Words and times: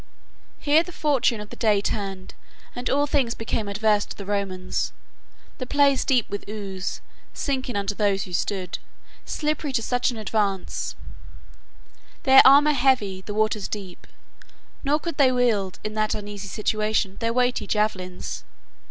"Here 0.57 0.81
the 0.81 0.91
fortune 0.91 1.39
of 1.39 1.51
the 1.51 1.55
day 1.55 1.79
turned, 1.79 2.33
and 2.75 2.89
all 2.89 3.05
things 3.05 3.35
became 3.35 3.67
adverse 3.67 4.03
to 4.05 4.17
the 4.17 4.25
Romans; 4.25 4.93
the 5.59 5.67
place 5.67 6.03
deep 6.03 6.27
with 6.27 6.43
ooze, 6.49 7.01
sinking 7.35 7.75
under 7.75 7.93
those 7.93 8.23
who 8.23 8.33
stood, 8.33 8.79
slippery 9.25 9.71
to 9.73 9.83
such 9.83 10.11
as 10.11 10.17
advanced; 10.17 10.95
their 12.23 12.41
armor 12.43 12.73
heavy, 12.73 13.21
the 13.21 13.35
waters 13.35 13.67
deep; 13.67 14.07
nor 14.83 14.99
could 14.99 15.17
they 15.17 15.31
wield, 15.31 15.77
in 15.83 15.93
that 15.93 16.15
uneasy 16.15 16.47
situation, 16.47 17.17
their 17.19 17.31
weighty 17.31 17.67
javelins. 17.67 18.43